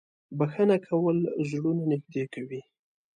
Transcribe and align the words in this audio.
•بښنه 0.37 0.77
کول 0.87 1.17
زړونه 1.49 1.83
نږدې 1.91 2.23
کوي. 2.33 2.61